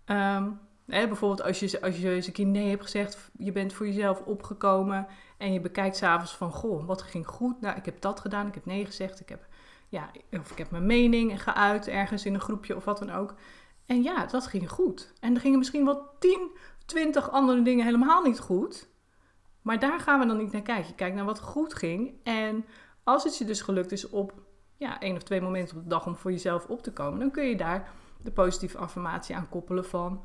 um, 0.06 0.60
bijvoorbeeld 0.92 1.42
als 1.42 1.60
je, 1.60 1.80
als 1.80 1.98
je 1.98 2.10
eens 2.10 2.26
een 2.26 2.32
keer 2.32 2.46
nee 2.46 2.68
hebt 2.68 2.82
gezegd, 2.82 3.30
je 3.38 3.52
bent 3.52 3.72
voor 3.72 3.86
jezelf 3.86 4.20
opgekomen 4.20 5.06
en 5.38 5.52
je 5.52 5.60
bekijkt 5.60 5.96
s'avonds 5.96 6.36
van, 6.36 6.50
goh, 6.50 6.86
wat 6.86 7.02
ging 7.02 7.26
goed? 7.26 7.60
Nou, 7.60 7.76
ik 7.76 7.84
heb 7.84 8.00
dat 8.00 8.20
gedaan, 8.20 8.46
ik 8.46 8.54
heb 8.54 8.66
nee 8.66 8.86
gezegd, 8.86 9.20
ik 9.20 9.28
heb, 9.28 9.46
ja, 9.88 10.10
of 10.40 10.50
ik 10.50 10.58
heb 10.58 10.70
mijn 10.70 10.86
mening 10.86 11.42
geuit 11.42 11.88
ergens 11.88 12.24
in 12.24 12.34
een 12.34 12.40
groepje 12.40 12.76
of 12.76 12.84
wat 12.84 12.98
dan 12.98 13.10
ook. 13.10 13.34
En 13.86 14.02
ja, 14.02 14.26
dat 14.26 14.46
ging 14.46 14.70
goed. 14.70 15.12
En 15.20 15.34
er 15.34 15.40
gingen 15.40 15.58
misschien 15.58 15.84
wel 15.84 16.08
10, 16.18 16.50
20 16.86 17.30
andere 17.30 17.62
dingen 17.62 17.84
helemaal 17.84 18.22
niet 18.22 18.38
goed. 18.38 18.88
Maar 19.62 19.78
daar 19.78 20.00
gaan 20.00 20.20
we 20.20 20.26
dan 20.26 20.36
niet 20.36 20.52
naar 20.52 20.62
kijken. 20.62 20.88
Je 20.88 20.94
kijkt 20.94 21.16
naar 21.16 21.24
wat 21.24 21.40
goed 21.40 21.74
ging. 21.74 22.14
En 22.22 22.64
als 23.04 23.24
het 23.24 23.38
je 23.38 23.44
dus 23.44 23.60
gelukt 23.60 23.92
is 23.92 24.08
op 24.08 24.32
ja, 24.76 25.00
één 25.00 25.16
of 25.16 25.22
twee 25.22 25.40
momenten 25.40 25.76
op 25.76 25.82
de 25.82 25.88
dag 25.88 26.06
om 26.06 26.16
voor 26.16 26.30
jezelf 26.30 26.66
op 26.66 26.82
te 26.82 26.92
komen, 26.92 27.20
dan 27.20 27.30
kun 27.30 27.44
je 27.44 27.56
daar 27.56 27.90
de 28.22 28.30
positieve 28.30 28.78
affirmatie 28.78 29.36
aan 29.36 29.48
koppelen 29.48 29.84
van 29.84 30.22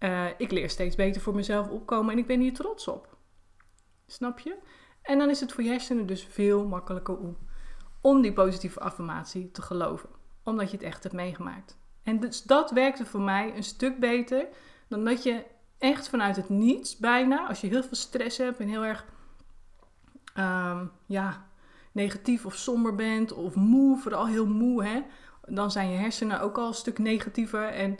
uh, 0.00 0.26
ik 0.36 0.50
leer 0.50 0.70
steeds 0.70 0.96
beter 0.96 1.20
voor 1.20 1.34
mezelf 1.34 1.68
opkomen 1.68 2.12
en 2.12 2.18
ik 2.18 2.26
ben 2.26 2.40
hier 2.40 2.54
trots 2.54 2.88
op. 2.88 3.16
Snap 4.06 4.38
je? 4.38 4.56
En 5.02 5.18
dan 5.18 5.30
is 5.30 5.40
het 5.40 5.52
voor 5.52 5.64
je 5.64 5.70
hersenen 5.70 6.06
dus 6.06 6.24
veel 6.24 6.66
makkelijker 6.66 7.18
om, 8.00 8.22
die 8.22 8.32
positieve 8.32 8.80
affirmatie 8.80 9.50
te 9.50 9.62
geloven. 9.62 10.08
Omdat 10.44 10.70
je 10.70 10.76
het 10.76 10.86
echt 10.86 11.02
hebt 11.02 11.14
meegemaakt. 11.14 11.78
En 12.02 12.20
dus 12.20 12.42
dat 12.42 12.70
werkte 12.70 13.06
voor 13.06 13.20
mij 13.20 13.56
een 13.56 13.62
stuk 13.62 13.98
beter 13.98 14.48
dan 14.88 15.04
dat 15.04 15.22
je 15.22 15.44
echt 15.78 16.08
vanuit 16.08 16.36
het 16.36 16.48
niets 16.48 16.96
bijna, 16.96 17.48
als 17.48 17.60
je 17.60 17.66
heel 17.66 17.82
veel 17.82 17.96
stress 17.96 18.38
hebt 18.38 18.58
en 18.58 18.68
heel 18.68 18.84
erg 18.84 19.04
um, 20.38 20.90
ja, 21.06 21.46
negatief 21.92 22.46
of 22.46 22.54
somber 22.54 22.94
bent 22.94 23.32
of 23.32 23.54
moe, 23.54 23.98
vooral 23.98 24.26
heel 24.26 24.46
moe, 24.46 24.84
hè, 24.84 25.02
dan 25.46 25.70
zijn 25.70 25.90
je 25.90 25.98
hersenen 25.98 26.40
ook 26.40 26.58
al 26.58 26.66
een 26.66 26.74
stuk 26.74 26.98
negatiever 26.98 27.68
en 27.68 27.98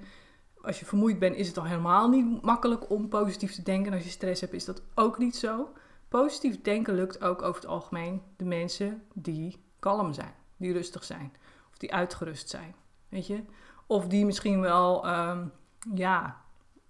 als 0.62 0.78
je 0.78 0.86
vermoeid 0.86 1.18
bent, 1.18 1.36
is 1.36 1.48
het 1.48 1.58
al 1.58 1.64
helemaal 1.64 2.08
niet 2.08 2.42
makkelijk 2.42 2.90
om 2.90 3.08
positief 3.08 3.54
te 3.54 3.62
denken. 3.62 3.86
En 3.86 3.96
als 3.96 4.06
je 4.06 4.10
stress 4.10 4.40
hebt, 4.40 4.52
is 4.52 4.64
dat 4.64 4.82
ook 4.94 5.18
niet 5.18 5.36
zo. 5.36 5.72
Positief 6.08 6.60
denken 6.60 6.94
lukt 6.94 7.22
ook 7.22 7.42
over 7.42 7.60
het 7.60 7.70
algemeen 7.70 8.22
de 8.36 8.44
mensen 8.44 9.02
die 9.14 9.64
kalm 9.78 10.12
zijn, 10.12 10.34
die 10.56 10.72
rustig 10.72 11.04
zijn, 11.04 11.32
of 11.70 11.78
die 11.78 11.94
uitgerust 11.94 12.48
zijn. 12.48 12.74
Weet 13.08 13.26
je? 13.26 13.42
Of 13.86 14.06
die 14.06 14.24
misschien 14.24 14.60
wel 14.60 15.06
ehm, 15.06 15.44
ja, 15.94 16.40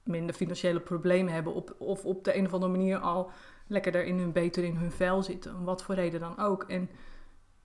minder 0.02 0.34
financiële 0.34 0.80
problemen 0.80 1.32
hebben, 1.32 1.54
op, 1.54 1.74
of 1.78 2.04
op 2.04 2.24
de 2.24 2.36
een 2.36 2.46
of 2.46 2.52
andere 2.52 2.72
manier 2.72 2.98
al 2.98 3.30
lekkerder 3.66 4.04
in 4.04 4.18
hun, 4.18 4.32
beter 4.32 4.64
in 4.64 4.76
hun 4.76 4.92
vel 4.92 5.22
zitten. 5.22 5.54
Om 5.54 5.64
wat 5.64 5.82
voor 5.82 5.94
reden 5.94 6.20
dan 6.20 6.38
ook. 6.38 6.62
En 6.62 6.90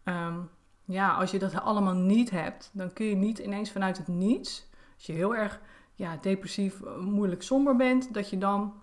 ehm, 0.03 0.39
ja, 0.85 1.13
als 1.13 1.31
je 1.31 1.39
dat 1.39 1.61
allemaal 1.61 1.93
niet 1.93 2.29
hebt, 2.29 2.69
dan 2.73 2.93
kun 2.93 3.05
je 3.05 3.15
niet 3.15 3.39
ineens 3.39 3.71
vanuit 3.71 3.97
het 3.97 4.07
niets, 4.07 4.69
als 4.95 5.05
je 5.05 5.13
heel 5.13 5.35
erg 5.35 5.59
ja, 5.95 6.17
depressief, 6.21 6.81
eh, 6.81 6.97
moeilijk 6.97 7.43
somber 7.43 7.75
bent, 7.75 8.13
dat 8.13 8.29
je 8.29 8.37
dan 8.37 8.73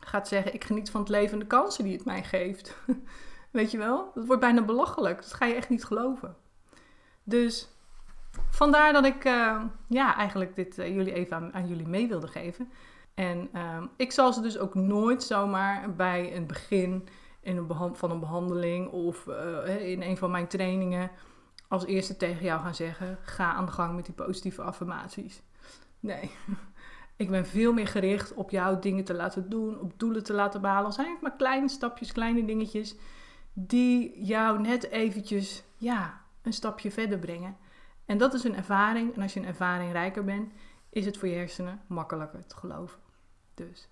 gaat 0.00 0.28
zeggen: 0.28 0.54
Ik 0.54 0.64
geniet 0.64 0.90
van 0.90 1.00
het 1.00 1.10
leven 1.10 1.32
en 1.32 1.38
de 1.38 1.46
kansen 1.46 1.84
die 1.84 1.92
het 1.92 2.04
mij 2.04 2.24
geeft. 2.24 2.76
Weet 3.50 3.70
je 3.70 3.78
wel? 3.78 4.10
Dat 4.14 4.26
wordt 4.26 4.40
bijna 4.40 4.62
belachelijk. 4.62 5.22
Dat 5.22 5.32
ga 5.32 5.46
je 5.46 5.54
echt 5.54 5.68
niet 5.68 5.84
geloven. 5.84 6.36
Dus 7.24 7.68
vandaar 8.50 8.92
dat 8.92 9.04
ik 9.04 9.24
uh, 9.24 9.62
ja, 9.88 10.16
eigenlijk 10.16 10.54
dit 10.54 10.78
uh, 10.78 10.94
jullie 10.94 11.12
even 11.12 11.54
aan, 11.54 11.68
jullie 11.68 11.88
mee 11.88 12.08
wilde 12.08 12.26
geven. 12.26 12.70
En 13.14 13.48
uh, 13.54 13.82
ik 13.96 14.12
zal 14.12 14.32
ze 14.32 14.40
dus 14.40 14.58
ook 14.58 14.74
nooit 14.74 15.22
zomaar 15.22 15.94
bij 15.94 16.36
een 16.36 16.46
begin 16.46 17.08
in 17.40 17.56
een 17.56 17.96
van 17.96 18.10
een 18.10 18.20
behandeling 18.20 18.88
of 18.88 19.26
in 19.78 20.02
een 20.02 20.16
van 20.16 20.30
mijn 20.30 20.46
trainingen 20.46 21.10
als 21.68 21.84
eerste 21.84 22.16
tegen 22.16 22.44
jou 22.44 22.60
gaan 22.60 22.74
zeggen: 22.74 23.18
ga 23.22 23.52
aan 23.52 23.66
de 23.66 23.72
gang 23.72 23.94
met 23.94 24.04
die 24.04 24.14
positieve 24.14 24.62
affirmaties. 24.62 25.42
Nee. 26.02 26.30
Ik 27.16 27.30
ben 27.30 27.46
veel 27.46 27.72
meer 27.72 27.86
gericht 27.86 28.34
op 28.34 28.50
jou 28.50 28.80
dingen 28.80 29.04
te 29.04 29.14
laten 29.14 29.50
doen, 29.50 29.80
op 29.80 29.98
doelen 29.98 30.24
te 30.24 30.32
laten 30.32 30.60
behalen. 30.60 30.84
Al 30.84 30.92
zijn 30.92 31.10
het 31.10 31.20
maar 31.20 31.36
kleine 31.36 31.68
stapjes, 31.68 32.12
kleine 32.12 32.44
dingetjes, 32.44 32.94
die 33.52 34.24
jou 34.24 34.60
net 34.60 34.88
eventjes, 34.88 35.64
ja, 35.76 36.20
een 36.42 36.52
stapje 36.52 36.90
verder 36.90 37.18
brengen. 37.18 37.56
En 38.06 38.18
dat 38.18 38.34
is 38.34 38.44
een 38.44 38.56
ervaring. 38.56 39.14
En 39.14 39.22
als 39.22 39.34
je 39.34 39.40
een 39.40 39.46
ervaring 39.46 39.92
rijker 39.92 40.24
bent, 40.24 40.52
is 40.90 41.04
het 41.04 41.18
voor 41.18 41.28
je 41.28 41.34
hersenen 41.34 41.80
makkelijker 41.86 42.46
te 42.46 42.56
geloven. 42.56 42.98
Dus 43.54 43.88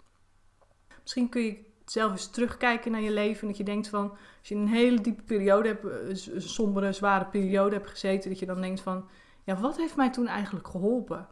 misschien 1.02 1.29
kun 1.29 1.43
je 1.43 1.64
zelf 1.85 2.11
eens 2.11 2.31
terugkijken 2.31 2.93
naar 2.93 3.00
je 3.00 3.12
leven. 3.12 3.40
En 3.40 3.49
dat 3.49 3.57
je 3.57 3.64
denkt 3.64 3.88
van, 3.88 4.11
als 4.11 4.49
je 4.49 4.55
een 4.55 4.69
hele 4.69 5.00
diepe 5.00 5.23
periode 5.23 5.69
hebt, 5.69 5.85
eh, 5.85 6.35
een 6.35 6.43
sombere, 6.43 6.93
zware 6.93 7.26
periode 7.26 7.75
hebt 7.75 7.90
gezeten, 7.90 8.31
dat 8.31 8.38
je 8.38 8.47
dan 8.47 8.61
denkt 8.61 8.81
van, 8.81 9.09
ja, 9.45 9.57
wat 9.57 9.76
heeft 9.76 9.97
mij 9.97 10.11
toen 10.11 10.26
eigenlijk 10.26 10.69
geholpen? 10.69 11.29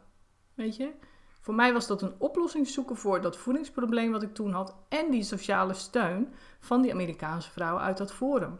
Weet 0.59 0.75
je? 0.75 0.91
Voor 1.39 1.53
mij 1.53 1.73
was 1.73 1.87
dat 1.87 2.01
een 2.01 2.13
oplossing 2.17 2.67
zoeken 2.67 2.95
voor 2.95 3.21
dat 3.21 3.37
voedingsprobleem 3.37 4.11
wat 4.11 4.23
ik 4.23 4.33
toen 4.33 4.51
had 4.51 4.75
en 4.89 5.11
die 5.11 5.23
sociale 5.23 5.73
steun 5.73 6.33
van 6.59 6.81
die 6.81 6.91
Amerikaanse 6.91 7.51
vrouwen 7.51 7.83
uit 7.83 7.97
dat 7.97 8.13
forum. 8.13 8.59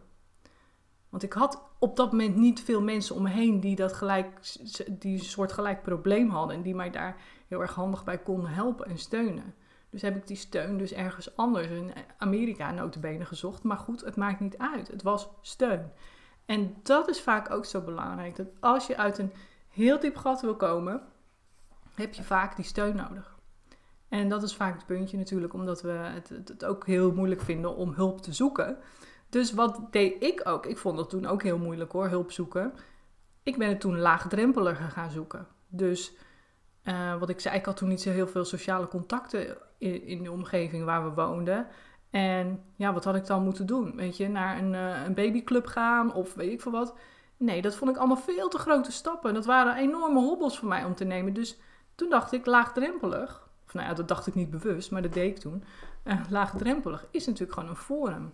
Want 1.10 1.24
ik 1.24 1.34
had 1.34 1.62
op 1.80 1.96
dat 1.96 2.12
moment 2.12 2.36
niet 2.36 2.62
veel 2.62 2.82
mensen 2.82 3.16
om 3.16 3.24
me 3.24 3.30
heen 3.30 3.60
die 3.60 3.76
dat 3.76 3.94
gelijk, 3.94 4.42
die 4.90 5.24
soort 5.24 5.52
gelijk 5.52 5.82
probleem 5.82 6.30
hadden 6.30 6.56
en 6.56 6.62
die 6.62 6.76
mij 6.76 6.90
daar 6.90 7.22
heel 7.48 7.62
erg 7.62 7.74
handig 7.74 8.04
bij 8.04 8.18
konden 8.18 8.50
helpen 8.50 8.86
en 8.86 8.98
steunen. 8.98 9.54
Dus 9.90 10.02
heb 10.02 10.16
ik 10.16 10.28
die 10.28 10.38
steun 10.38 10.78
dus 10.78 10.94
ergens 10.94 11.36
anders 11.36 11.68
in 11.68 11.94
Amerika 12.18 12.72
notabene 12.72 13.26
gezocht. 13.26 13.64
Maar 13.64 13.78
goed, 13.78 14.02
het 14.02 14.16
maakt 14.16 14.40
niet 14.40 14.58
uit. 14.58 14.88
Het 14.88 15.02
was 15.02 15.30
steun. 15.42 15.92
En 16.46 16.76
dat 16.84 17.10
is 17.10 17.22
vaak 17.22 17.52
ook 17.52 17.66
zo 17.66 17.82
belangrijk. 17.82 18.36
Dat 18.36 18.48
als 18.60 18.88
je 18.88 18.98
uit 18.98 19.18
een 19.18 19.34
heel 19.70 20.00
diep 20.00 20.16
gat 20.16 20.42
wil 20.42 20.56
komen, 20.56 21.02
heb 22.00 22.14
je 22.14 22.24
vaak 22.24 22.56
die 22.56 22.66
steun 22.66 22.96
nodig. 22.96 23.38
En 24.10 24.30
dat 24.30 24.44
is 24.44 24.56
vaak 24.56 24.76
het 24.76 24.86
puntje 24.86 25.18
natuurlijk, 25.18 25.54
omdat 25.54 25.82
we 25.82 25.90
het, 25.90 26.30
het, 26.30 26.66
ook 26.66 26.86
heel 26.86 27.12
moeilijk 27.14 27.42
vinden 27.42 27.76
om 27.76 27.94
hulp 27.94 28.22
te 28.22 28.34
zoeken. 28.34 28.78
Dus 29.30 29.54
wat 29.54 29.88
deed 29.92 30.24
ik 30.24 30.42
ook? 30.44 30.66
Ik 30.66 30.78
vond 30.78 30.98
dat 30.98 31.10
toen 31.10 31.26
ook 31.26 31.44
heel 31.44 31.58
moeilijk 31.58 31.92
hoor, 31.92 32.08
hulp 32.08 32.32
zoeken. 32.32 32.74
Ik 33.44 33.58
ben 33.58 33.70
het 33.70 33.80
toen 33.80 34.00
laagdrempeliger 34.00 34.90
gaan 34.90 35.12
zoeken. 35.12 35.48
Dus 35.68 36.16
uh, 36.84 37.20
wat 37.20 37.30
ik 37.30 37.40
zei, 37.40 37.56
ik 37.56 37.66
had 37.66 37.78
toen 37.78 37.90
niet 37.90 38.02
zo 38.02 38.10
heel 38.10 38.28
veel 38.28 38.46
sociale 38.46 38.88
contacten 38.88 39.58
in, 39.78 40.04
in, 40.04 40.24
de 40.24 40.32
omgeving 40.32 40.86
waar 40.86 41.04
we 41.04 41.22
woonden. 41.22 41.68
En 42.10 42.64
ja, 42.76 42.94
wat 42.94 43.04
had 43.04 43.16
ik 43.16 43.26
dan 43.26 43.44
moeten 43.44 43.66
doen? 43.66 43.96
Weet 43.96 44.18
je, 44.18 44.30
naar 44.30 44.58
een, 44.58 44.74
uh, 44.74 45.04
een 45.06 45.14
babyclub 45.14 45.66
gaan 45.66 46.14
of 46.14 46.34
weet 46.34 46.52
ik 46.52 46.62
veel 46.62 46.72
wat. 46.72 46.96
Nee, 47.38 47.62
dat 47.62 47.76
vond 47.76 47.92
ik 47.92 47.98
allemaal 47.98 48.18
veel 48.18 48.50
te 48.50 48.58
grote 48.58 48.92
stappen. 48.92 49.34
Dat 49.34 49.46
waren 49.46 49.76
enorme 49.76 50.20
hobbels 50.20 50.60
voor 50.60 50.68
mij 50.68 50.84
om 50.84 50.96
te 50.96 51.04
nemen. 51.04 51.34
Dus 51.34 51.58
toen 52.00 52.10
dacht 52.10 52.34
ik, 52.34 52.46
laagdrempelig. 52.46 53.50
Of 53.66 53.74
nou 53.74 53.88
ja, 53.88 53.94
dat 53.94 54.08
dacht 54.08 54.28
ik 54.28 54.36
niet 54.36 54.50
bewust, 54.50 54.92
maar 54.92 55.02
dat 55.02 55.14
deed 55.14 55.36
ik 55.36 55.42
toen. 55.42 55.64
Uh, 56.04 56.22
laagdrempelig 56.30 57.06
is 57.12 57.26
natuurlijk 57.26 57.54
gewoon 57.54 57.70
een 57.70 57.76
forum. 57.76 58.34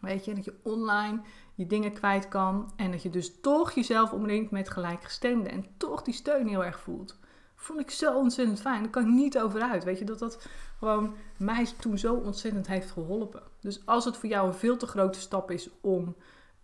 Weet 0.00 0.24
je, 0.24 0.34
dat 0.34 0.44
je 0.44 0.54
online 0.62 1.20
je 1.54 1.66
dingen 1.66 1.92
kwijt 1.92 2.28
kan. 2.28 2.72
En 2.76 2.90
dat 2.90 3.02
je 3.02 3.10
dus 3.10 3.40
toch 3.40 3.70
jezelf 3.72 4.12
omringt 4.12 4.50
met 4.50 4.70
gelijkgestemden. 4.70 5.52
En 5.52 5.66
toch 5.76 6.02
die 6.02 6.14
steun 6.14 6.48
heel 6.48 6.64
erg 6.64 6.80
voelt. 6.80 7.18
Vond 7.54 7.80
ik 7.80 7.90
zo 7.90 8.14
ontzettend 8.14 8.60
fijn. 8.60 8.82
Daar 8.82 8.90
kan 8.90 9.02
ik 9.02 9.08
niet 9.08 9.38
over 9.38 9.60
uit. 9.60 9.84
Weet 9.84 9.98
je, 9.98 10.04
dat 10.04 10.18
dat 10.18 10.48
gewoon 10.78 11.14
mij 11.36 11.66
toen 11.80 11.98
zo 11.98 12.14
ontzettend 12.14 12.66
heeft 12.66 12.90
geholpen. 12.90 13.42
Dus 13.60 13.86
als 13.86 14.04
het 14.04 14.16
voor 14.16 14.28
jou 14.28 14.48
een 14.48 14.54
veel 14.54 14.76
te 14.76 14.86
grote 14.86 15.20
stap 15.20 15.50
is 15.50 15.70
om 15.80 16.16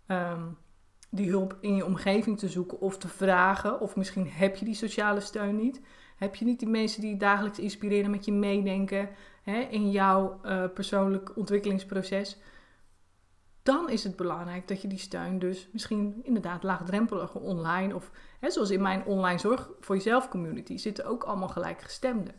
ehm, 0.05 0.43
die 1.09 1.29
hulp 1.29 1.57
in 1.59 1.75
je 1.75 1.85
omgeving 1.85 2.39
te 2.39 2.49
zoeken 2.49 2.79
of 2.79 2.97
te 2.97 3.07
vragen. 3.07 3.79
Of 3.79 3.95
misschien 3.95 4.27
heb 4.27 4.55
je 4.55 4.65
die 4.65 4.75
sociale 4.75 5.19
steun 5.19 5.55
niet. 5.55 5.81
Heb 6.23 6.35
je 6.35 6.45
niet 6.45 6.59
die 6.59 6.69
mensen 6.69 7.01
die 7.01 7.09
je 7.09 7.17
dagelijks 7.17 7.59
inspireren 7.59 8.11
met 8.11 8.25
je 8.25 8.31
meedenken 8.31 9.09
hè, 9.43 9.59
in 9.59 9.91
jouw 9.91 10.39
uh, 10.45 10.63
persoonlijk 10.73 11.37
ontwikkelingsproces 11.37 12.37
dan 13.63 13.89
is 13.89 14.03
het 14.03 14.15
belangrijk 14.15 14.67
dat 14.67 14.81
je 14.81 14.87
die 14.87 14.97
steun 14.97 15.39
dus 15.39 15.69
misschien 15.71 16.19
inderdaad 16.23 16.63
laagdrempelig 16.63 17.35
online 17.35 17.95
of 17.95 18.11
hè, 18.39 18.51
zoals 18.51 18.69
in 18.69 18.81
mijn 18.81 19.05
online 19.05 19.39
zorg 19.39 19.69
voor 19.79 19.95
jezelf 19.95 20.29
community 20.29 20.77
zitten 20.77 21.05
ook 21.05 21.23
allemaal 21.23 21.47
gelijkgestemden. 21.47 22.33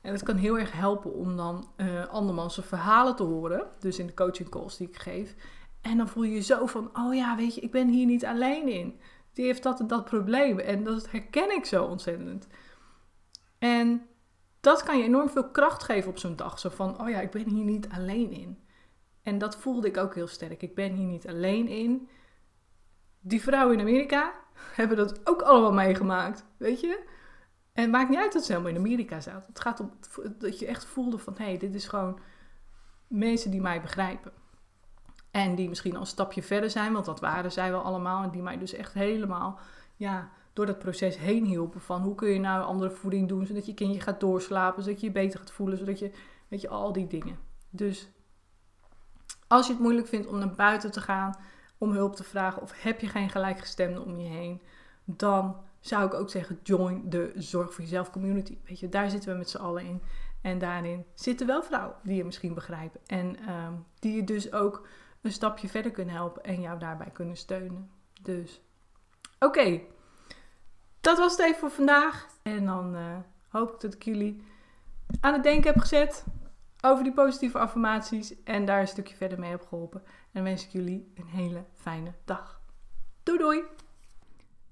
En 0.00 0.12
het 0.12 0.22
kan 0.22 0.36
heel 0.36 0.58
erg 0.58 0.72
helpen 0.72 1.14
om 1.14 1.36
dan 1.36 1.68
uh, 1.76 2.06
andermans 2.06 2.58
verhalen 2.62 3.16
te 3.16 3.22
horen, 3.22 3.66
dus 3.78 3.98
in 3.98 4.06
de 4.06 4.14
coaching 4.14 4.48
calls 4.48 4.76
die 4.76 4.88
ik 4.88 4.96
geef. 4.96 5.34
En 5.80 5.96
dan 5.96 6.08
voel 6.08 6.22
je 6.22 6.34
je 6.34 6.40
zo 6.40 6.66
van, 6.66 6.90
oh 6.92 7.14
ja, 7.14 7.36
weet 7.36 7.54
je, 7.54 7.60
ik 7.60 7.70
ben 7.70 7.88
hier 7.88 8.06
niet 8.06 8.24
alleen 8.24 8.68
in. 8.68 9.00
Die 9.32 9.44
heeft 9.44 9.62
dat 9.62 9.80
en 9.80 9.86
dat 9.86 10.04
probleem 10.04 10.58
en 10.58 10.84
dat 10.84 11.10
herken 11.10 11.56
ik 11.56 11.64
zo 11.64 11.84
ontzettend. 11.84 12.46
En 13.60 14.06
dat 14.60 14.82
kan 14.82 14.98
je 14.98 15.04
enorm 15.04 15.28
veel 15.30 15.50
kracht 15.50 15.82
geven 15.82 16.10
op 16.10 16.18
zo'n 16.18 16.36
dag. 16.36 16.58
Zo 16.58 16.68
van, 16.68 17.00
oh 17.00 17.08
ja, 17.08 17.20
ik 17.20 17.30
ben 17.30 17.48
hier 17.48 17.64
niet 17.64 17.88
alleen 17.88 18.30
in. 18.30 18.64
En 19.22 19.38
dat 19.38 19.56
voelde 19.56 19.88
ik 19.88 19.96
ook 19.96 20.14
heel 20.14 20.26
sterk. 20.26 20.62
Ik 20.62 20.74
ben 20.74 20.92
hier 20.92 21.06
niet 21.06 21.28
alleen 21.28 21.68
in. 21.68 22.08
Die 23.20 23.42
vrouwen 23.42 23.74
in 23.74 23.80
Amerika 23.80 24.32
hebben 24.80 24.96
dat 24.96 25.28
ook 25.28 25.42
allemaal 25.42 25.72
meegemaakt, 25.72 26.44
weet 26.56 26.80
je? 26.80 27.04
En 27.72 27.82
het 27.82 27.90
maakt 27.90 28.08
niet 28.08 28.18
uit 28.18 28.32
dat 28.32 28.44
ze 28.44 28.52
helemaal 28.52 28.72
in 28.72 28.78
Amerika 28.78 29.20
zaten. 29.20 29.48
Het 29.48 29.60
gaat 29.60 29.80
om 29.80 29.92
dat 30.38 30.58
je 30.58 30.66
echt 30.66 30.84
voelde 30.84 31.18
van... 31.18 31.34
hé, 31.36 31.44
hey, 31.44 31.58
dit 31.58 31.74
is 31.74 31.86
gewoon 31.86 32.18
mensen 33.06 33.50
die 33.50 33.60
mij 33.60 33.80
begrijpen. 33.80 34.32
En 35.30 35.54
die 35.54 35.68
misschien 35.68 35.94
al 35.94 36.00
een 36.00 36.06
stapje 36.06 36.42
verder 36.42 36.70
zijn, 36.70 36.92
want 36.92 37.04
dat 37.04 37.20
waren 37.20 37.52
zij 37.52 37.70
wel 37.70 37.82
allemaal. 37.82 38.22
En 38.22 38.30
die 38.30 38.42
mij 38.42 38.58
dus 38.58 38.72
echt 38.72 38.92
helemaal 38.92 39.58
ja, 39.96 40.30
door 40.52 40.66
dat 40.66 40.78
proces 40.78 41.16
heen 41.16 41.44
hielpen. 41.44 41.80
Van 41.80 42.02
hoe 42.02 42.14
kun 42.14 42.28
je 42.28 42.38
nou 42.38 42.64
andere 42.64 42.90
voeding 42.90 43.28
doen, 43.28 43.46
zodat 43.46 43.66
je 43.66 43.74
kindje 43.74 44.00
gaat 44.00 44.20
doorslapen, 44.20 44.82
zodat 44.82 45.00
je 45.00 45.06
je 45.06 45.12
beter 45.12 45.38
gaat 45.38 45.50
voelen, 45.50 45.78
zodat 45.78 45.98
je, 45.98 46.10
weet 46.48 46.60
je, 46.60 46.68
al 46.68 46.92
die 46.92 47.06
dingen. 47.06 47.38
Dus 47.70 48.08
als 49.46 49.66
je 49.66 49.72
het 49.72 49.82
moeilijk 49.82 50.06
vindt 50.06 50.26
om 50.26 50.38
naar 50.38 50.54
buiten 50.54 50.90
te 50.90 51.00
gaan, 51.00 51.34
om 51.78 51.92
hulp 51.92 52.16
te 52.16 52.24
vragen, 52.24 52.62
of 52.62 52.82
heb 52.82 53.00
je 53.00 53.08
geen 53.08 53.30
gelijkgestemde 53.30 54.00
om 54.00 54.18
je 54.18 54.28
heen, 54.28 54.62
dan 55.04 55.56
zou 55.80 56.06
ik 56.06 56.14
ook 56.14 56.30
zeggen: 56.30 56.60
join 56.62 57.10
de 57.10 57.32
Zorg 57.34 57.74
voor 57.74 57.84
Jezelf 57.84 58.10
community. 58.10 58.58
Weet 58.64 58.80
je, 58.80 58.88
daar 58.88 59.10
zitten 59.10 59.32
we 59.32 59.38
met 59.38 59.50
z'n 59.50 59.56
allen 59.56 59.84
in. 59.84 60.02
En 60.42 60.58
daarin 60.58 61.04
zitten 61.14 61.46
wel 61.46 61.62
vrouwen 61.62 61.96
die 62.02 62.16
je 62.16 62.24
misschien 62.24 62.54
begrijpen. 62.54 63.00
En 63.06 63.36
ehm, 63.46 63.72
die 63.98 64.16
je 64.16 64.24
dus 64.24 64.52
ook 64.52 64.86
een 65.20 65.32
stapje 65.32 65.68
verder 65.68 65.90
kunnen 65.90 66.14
helpen 66.14 66.42
en 66.42 66.60
jou 66.60 66.78
daarbij 66.78 67.10
kunnen 67.12 67.36
steunen. 67.36 67.90
Dus, 68.22 68.62
oké. 69.38 69.80
Dat 71.00 71.18
was 71.18 71.36
het 71.36 71.46
even 71.46 71.58
voor 71.58 71.70
vandaag. 71.70 72.26
En 72.42 72.64
dan 72.64 72.94
uh, 72.94 73.16
hoop 73.48 73.74
ik 73.74 73.80
dat 73.80 73.94
ik 73.94 74.02
jullie 74.02 74.42
aan 75.20 75.32
het 75.32 75.42
denken 75.42 75.70
heb 75.72 75.80
gezet 75.80 76.24
over 76.80 77.04
die 77.04 77.12
positieve 77.12 77.58
affirmaties 77.58 78.42
en 78.42 78.64
daar 78.64 78.80
een 78.80 78.88
stukje 78.88 79.16
verder 79.16 79.38
mee 79.38 79.50
heb 79.50 79.66
geholpen. 79.68 80.02
En 80.32 80.42
wens 80.42 80.64
ik 80.64 80.70
jullie 80.70 81.12
een 81.14 81.26
hele 81.26 81.64
fijne 81.74 82.12
dag. 82.24 82.60
Doei 83.22 83.38
doei! 83.38 83.62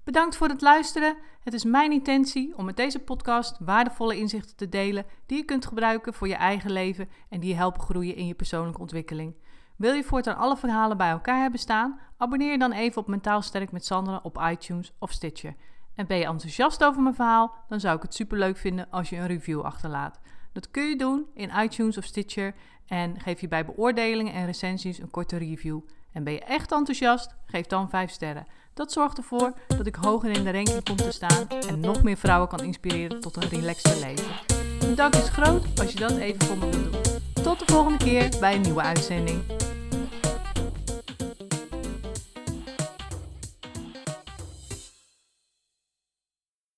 Bedankt 0.03 0.35
voor 0.35 0.47
het 0.47 0.61
luisteren. 0.61 1.17
Het 1.39 1.53
is 1.53 1.63
mijn 1.63 1.91
intentie 1.91 2.57
om 2.57 2.65
met 2.65 2.77
deze 2.77 2.99
podcast 2.99 3.57
waardevolle 3.59 4.17
inzichten 4.17 4.55
te 4.55 4.69
delen 4.69 5.05
die 5.25 5.37
je 5.37 5.43
kunt 5.43 5.65
gebruiken 5.65 6.13
voor 6.13 6.27
je 6.27 6.35
eigen 6.35 6.71
leven 6.71 7.09
en 7.29 7.39
die 7.39 7.49
je 7.49 7.55
helpen 7.55 7.81
groeien 7.81 8.15
in 8.15 8.27
je 8.27 8.33
persoonlijke 8.33 8.81
ontwikkeling. 8.81 9.35
Wil 9.75 9.93
je 9.93 10.03
voortaan 10.03 10.37
alle 10.37 10.57
verhalen 10.57 10.97
bij 10.97 11.09
elkaar 11.09 11.41
hebben 11.41 11.59
staan? 11.59 11.99
Abonneer 12.17 12.51
je 12.51 12.57
dan 12.57 12.71
even 12.71 13.01
op 13.01 13.07
Mentaal 13.07 13.41
Sterk 13.41 13.71
met 13.71 13.85
Sandra 13.85 14.19
op 14.23 14.41
iTunes 14.51 14.93
of 14.99 15.11
Stitcher. 15.11 15.55
En 15.99 16.07
ben 16.07 16.17
je 16.17 16.25
enthousiast 16.25 16.83
over 16.83 17.01
mijn 17.01 17.15
verhaal? 17.15 17.55
Dan 17.69 17.79
zou 17.79 17.95
ik 17.95 18.01
het 18.01 18.13
superleuk 18.13 18.57
vinden 18.57 18.87
als 18.89 19.09
je 19.09 19.15
een 19.15 19.27
review 19.27 19.61
achterlaat. 19.61 20.19
Dat 20.53 20.71
kun 20.71 20.83
je 20.83 20.95
doen 20.95 21.25
in 21.33 21.51
iTunes 21.63 21.97
of 21.97 22.03
Stitcher 22.03 22.53
en 22.87 23.19
geef 23.19 23.41
je 23.41 23.47
bij 23.47 23.65
beoordelingen 23.65 24.33
en 24.33 24.45
recensies 24.45 24.99
een 24.99 25.11
korte 25.11 25.37
review. 25.37 25.79
En 26.11 26.23
ben 26.23 26.33
je 26.33 26.39
echt 26.39 26.71
enthousiast? 26.71 27.35
Geef 27.45 27.65
dan 27.65 27.89
5 27.89 28.11
sterren. 28.11 28.45
Dat 28.73 28.91
zorgt 28.91 29.17
ervoor 29.17 29.53
dat 29.67 29.85
ik 29.85 29.95
hoger 29.95 30.29
in 30.29 30.43
de 30.43 30.51
ranking 30.51 30.83
kom 30.83 30.95
te 30.95 31.11
staan 31.11 31.47
en 31.47 31.79
nog 31.79 32.03
meer 32.03 32.17
vrouwen 32.17 32.49
kan 32.49 32.63
inspireren 32.63 33.19
tot 33.19 33.35
een 33.35 33.49
relaxter 33.49 33.99
leven. 33.99 34.95
Dank 34.95 35.15
is 35.15 35.29
groot 35.29 35.79
als 35.79 35.91
je 35.91 35.99
dat 35.99 36.17
even 36.17 36.45
voor 36.45 36.57
me 36.57 36.69
wilt 36.69 37.03
doen. 37.03 37.43
Tot 37.43 37.59
de 37.59 37.73
volgende 37.73 37.97
keer 37.97 38.29
bij 38.39 38.55
een 38.55 38.61
nieuwe 38.61 38.81
uitzending. 38.81 39.68